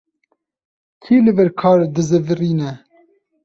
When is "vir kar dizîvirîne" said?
1.37-2.71